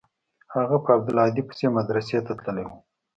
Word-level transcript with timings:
هغه 0.55 0.77
په 0.83 0.89
عبدالهادي 0.95 1.43
پسې 1.47 1.65
مدرسې 1.77 2.19
ته 2.25 2.33
تللى 2.41 2.63
و. 2.67 2.71